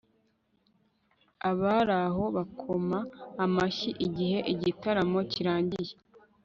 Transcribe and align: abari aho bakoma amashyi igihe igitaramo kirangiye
abari 1.49 1.95
aho 2.05 2.23
bakoma 2.35 2.99
amashyi 3.43 3.89
igihe 4.05 4.37
igitaramo 4.53 5.19
kirangiye 5.31 5.93